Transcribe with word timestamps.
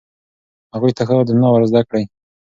هغوی 0.73 0.91
ته 0.97 1.01
ښه 1.07 1.13
عادتونه 1.17 1.47
ور 1.49 1.63
زده 1.71 1.81
کړئ. 1.87 2.03